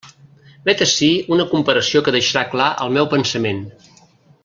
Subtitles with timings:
[0.69, 3.61] Vet ací una comparació que deixarà clar el meu pensament.